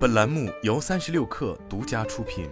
[0.00, 2.48] 本栏目由三十六氪独家出品。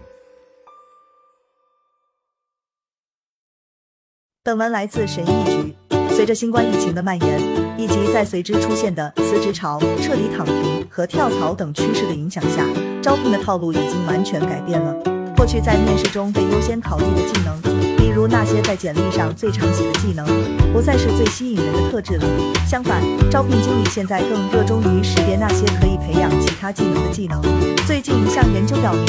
[4.44, 5.74] 本文来自神医局。
[6.10, 12.66] 随着新冠疫情的蔓延，以及在随之出现的辞职潮、彻底躺平和跳槽等趋势的影响下，
[13.02, 14.94] 招聘的套路已经完全改变了。
[15.34, 17.62] 过去在面试中被优先考虑的技能，
[18.08, 20.24] 比如那些在简历上最常写的技能，
[20.72, 22.24] 不再是最吸引人的特质了。
[22.66, 27.38] 相反，招聘经理现在更热衷于识别那些可以培养其他技能的技能。
[27.86, 29.06] 最近一项研究表明，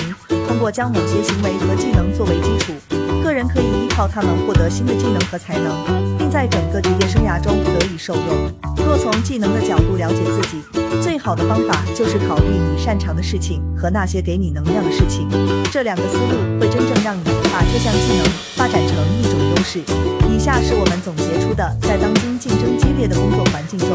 [0.50, 2.73] 通过将某些行为和技能作为基础，
[3.23, 8.52] 个人可以依靠他们获得新的技能和才能，在整个职业生涯中得以受用。
[8.86, 10.62] 若从技能的角度了解自己，
[11.02, 15.28] 最好的方法就是考虑你擅长的事情和那些给你能量的事情。
[15.72, 18.26] 这两个思路会真正让你把这项技能
[18.56, 19.80] 发展成一种优势。
[20.30, 23.90] 以下是我们总结出的，在当今竞争激烈的工作环境中，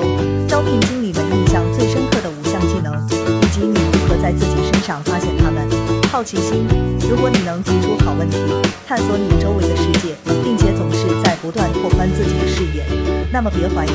[0.47, 2.95] 招聘经理们印象最深刻的五项技能，
[3.43, 5.54] 以及你如何在自己身上发现它们。
[6.15, 6.65] 好奇心，
[7.11, 8.39] 如果你能提出好问题，
[8.87, 12.85] 探索你周围的世界，并且总是在不断拓宽自己的视野，
[13.33, 13.91] 那么别怀疑，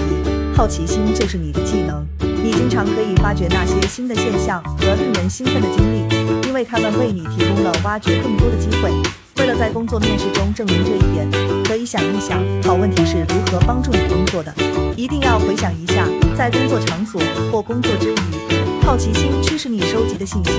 [0.54, 2.06] 好奇心就是你的技能。
[2.44, 8.92] 你经常可以发掘那些新的现象和令人兴奋的经历，因为他们为你提供了挖掘更多的机会。
[9.38, 14.54] 为了在工作面试中证明这一点，可以想一想，好问题是如何帮助你工作的。
[14.98, 16.06] 一定要回想一下，
[16.38, 20.52] 在工作场所或工作之余，好奇心驱使你收集的信息，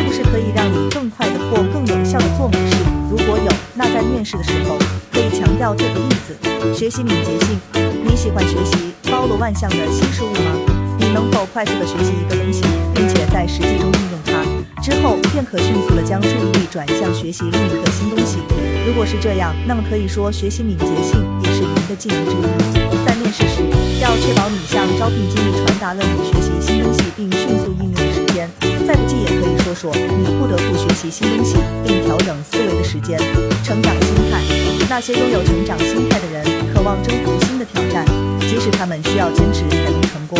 [0.00, 2.76] 是不是可以让你更快的或更有效的做某事？
[3.10, 4.78] 如果有，那在面试的时候
[5.12, 6.34] 可以强调这个例子。
[6.74, 7.60] 学习敏捷性，
[8.02, 10.56] 你喜欢学习包罗万象的新事物吗？
[10.98, 12.62] 你能否快速的学习一个东西，
[12.94, 14.40] 并且在实际中应用它，
[14.80, 18.38] 之后便可迅速的将注意力转向学习另一个新东西？
[18.86, 23.04] 如果是这样，那么可以说学习敏捷性也是您的技能之一。
[23.04, 23.60] 在面试时，
[24.00, 28.48] 要确保你向招聘经理传达了你学习新东西并迅速应用的时间。
[28.86, 33.18] 再不济也可以说说你不得不学习新东西并调整思维的时间。
[33.62, 34.40] 成长心态，
[34.88, 38.04] 那些拥有成长心态的人，渴望征服新的挑战，
[38.40, 40.38] 即使他们需要坚持才能成功。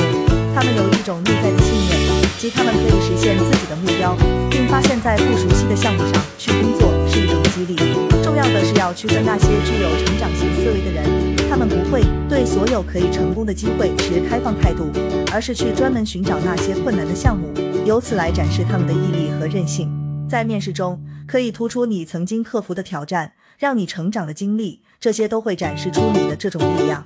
[0.55, 1.97] 他们有一种内在的信念，
[2.39, 4.17] 即他们可以实现自己的目标，
[4.51, 7.77] 并发现，在不熟悉的项目上去工作是一种激励。
[8.23, 11.30] 重要的是要区分那些具有成长型思维的人，
[11.61, 14.91] 他们不会对所有可以成功的机会持开放态度，
[15.31, 17.53] 而是去专门寻找那些困难的项目，
[17.85, 19.93] 由此来展示他们的毅力和韧性。
[20.27, 27.05] 在面试中，可以突出你曾经克服的挑战，让你成长的经历，这些都会展示出你的这种力量。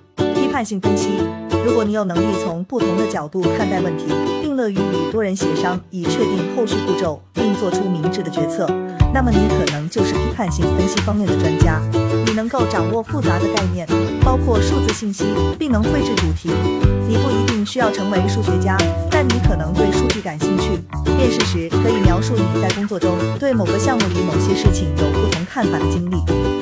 [0.54, 1.08] 批判性分析，
[1.66, 4.04] 如果你有能力从不同的角度看待问题，
[4.40, 8.64] 并乐于与多人协商以确定后续步骤，并做出明智的决策，
[9.12, 11.82] 那么你可能就是批判性分析方面的专家。
[12.24, 13.84] 你能够掌握复杂的概念，
[14.24, 15.24] 包括数字信息，
[15.58, 16.48] 并能绘制主题。
[17.08, 18.76] 你不一定需要成为数学家，
[19.10, 20.78] 但你可能对数据感兴趣。
[21.18, 23.10] 面试时可以描述你在工作中
[23.40, 26.14] 对某个项目里某些事情有不同看法的经历。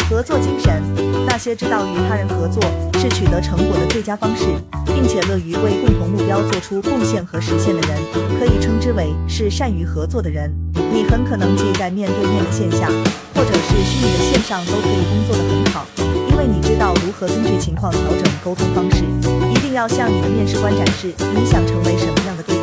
[0.09, 0.83] 合作精神，
[1.27, 2.63] 那些知道与他人合作
[2.99, 4.47] 是取得成果最佳方式，
[4.87, 7.99] 并且乐于为共同目标做出贡献和实现的人，
[8.39, 10.51] 可以称之为是善于合作的人。
[10.93, 12.89] 你很可能既在面对面的线下，
[13.35, 15.87] 或者是虚拟的线上都可以工作得很好，
[16.31, 19.05] 因为你知道如何根据情况调整沟通方式。
[19.51, 22.63] 一定要向你的面试官展示你想成为什么样的队友，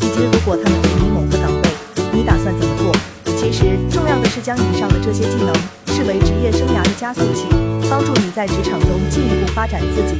[0.00, 1.70] 以及如果他们给你某个岗位，
[2.12, 2.92] 你打算怎么做。
[3.36, 5.54] 其实重要的是将以上的这些技能
[5.86, 7.46] 视为职业生涯的加速器，
[7.88, 10.18] 帮助你在职场中进一步发展自己。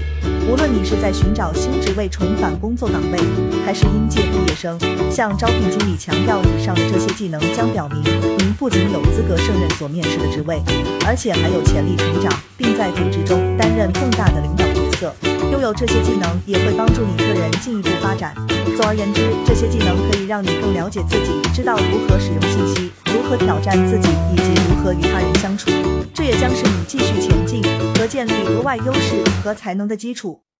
[0.48, 3.18] 无论你是在寻找新职位重返工作岗位，
[3.66, 4.78] 还是应届毕业生，
[5.10, 8.02] 向招聘经理强调以上的这些技能，将表明
[8.38, 10.62] 您不仅有资格胜任所面试的职位，
[11.06, 15.27] 而且还有潜力成长，并在组织中担任更大的领导角色。
[15.50, 18.34] 拥有这些技能也会帮助你个人进一步发展。
[18.76, 25.70] 总而言之，这些技能可以让你更了解自己，知道如何使用信息，如何挑战自己，以及如何与他人相处。
[26.14, 27.62] 这也将是你继续前进
[27.96, 30.42] 和建立额外优势和才能的基础。